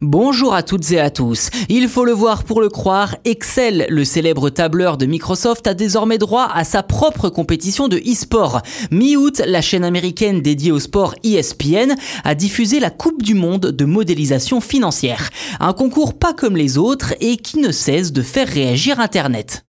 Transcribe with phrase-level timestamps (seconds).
[0.00, 1.50] Bonjour à toutes et à tous.
[1.68, 6.18] Il faut le voir pour le croire, Excel, le célèbre tableur de Microsoft, a désormais
[6.18, 8.62] droit à sa propre compétition de e-sport.
[8.92, 13.84] Mi-août, la chaîne américaine dédiée au sport ESPN a diffusé la Coupe du Monde de
[13.84, 15.30] modélisation financière.
[15.58, 19.67] Un concours pas comme les autres et qui ne cesse de faire réagir Internet.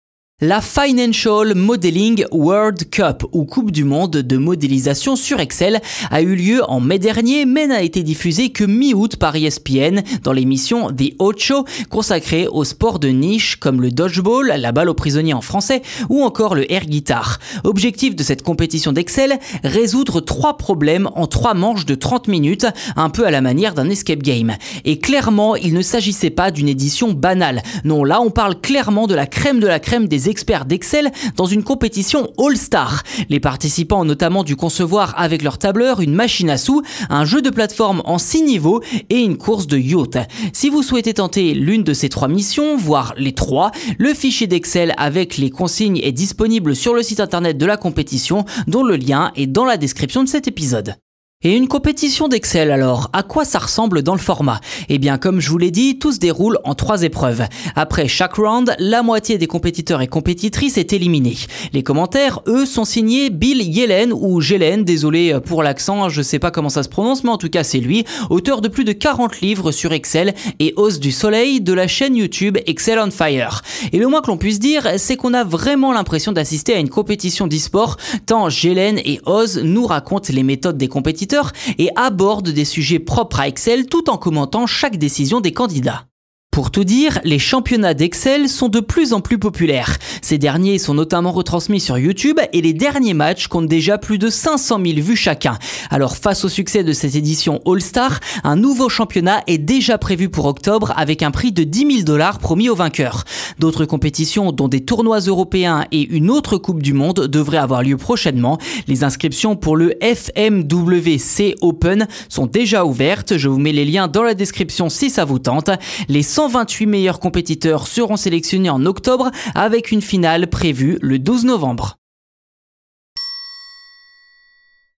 [0.45, 5.80] La Financial Modeling World Cup, ou Coupe du Monde de modélisation sur Excel,
[6.11, 10.32] a eu lieu en mai dernier, mais n'a été diffusée que mi-août par ESPN dans
[10.32, 15.32] l'émission The Ocho, consacrée aux sports de niche comme le dodgeball, la balle aux prisonniers
[15.32, 17.39] en français, ou encore le air guitar.
[17.62, 23.11] Objectif de cette compétition d'Excel, résoudre trois problèmes en trois manches de 30 minutes, un
[23.11, 24.54] peu à la manière d'un escape game.
[24.84, 27.62] Et clairement, il ne s'agissait pas d'une édition banale.
[27.84, 31.45] Non, là, on parle clairement de la crème de la crème des experts d'Excel dans
[31.45, 33.03] une compétition All-Star.
[33.28, 37.42] Les participants ont notamment dû concevoir avec leur tableur une machine à sous, un jeu
[37.42, 40.17] de plateforme en 6 niveaux et une course de yacht.
[40.55, 44.95] Si vous souhaitez tenter l'une de ces trois missions, voire les trois, le fichier d'Excel
[44.97, 49.33] avec les consignes est disponible sur le site internet de la compétition dont le lien
[49.37, 50.97] est dans la description de cet épisode.
[51.45, 54.61] Et une compétition d'Excel alors, à quoi ça ressemble dans le format?
[54.89, 57.43] Eh bien comme je vous l'ai dit, tout se déroule en trois épreuves.
[57.75, 61.37] Après chaque round, la moitié des compétiteurs et compétitrices est éliminée.
[61.73, 66.53] Les commentaires, eux, sont signés Bill Yellen ou Gelen, désolé pour l'accent, je sais pas
[66.53, 69.41] comment ça se prononce, mais en tout cas c'est lui, auteur de plus de 40
[69.41, 73.62] livres sur Excel et hausse du soleil de la chaîne YouTube Excel on Fire.
[73.93, 76.89] Et le moins que l'on puisse dire, c'est qu'on a vraiment l'impression d'assister à une
[76.89, 77.97] compétition d'e-sport,
[78.27, 81.31] tant Gelen et Oz nous racontent les méthodes des compétiteurs
[81.78, 86.06] et aborde des sujets propres à Excel tout en commentant chaque décision des candidats.
[86.53, 89.97] Pour tout dire, les championnats d'Excel sont de plus en plus populaires.
[90.20, 94.28] Ces derniers sont notamment retransmis sur YouTube et les derniers matchs comptent déjà plus de
[94.28, 95.59] 500 000 vues chacun.
[95.89, 100.44] Alors face au succès de cette édition All-Star, un nouveau championnat est déjà prévu pour
[100.44, 103.25] octobre avec un prix de 10 000 dollars promis aux vainqueurs.
[103.59, 107.97] D'autres compétitions, dont des tournois européens et une autre Coupe du Monde, devraient avoir lieu
[107.97, 108.59] prochainement.
[108.88, 113.38] Les inscriptions pour le FMWC Open sont déjà ouvertes.
[113.38, 115.71] Je vous mets les liens dans la description si ça vous tente.
[116.10, 122.02] Les 128 meilleurs compétiteurs seront sélectionnés en octobre avec une finale prévue le 12 novembre.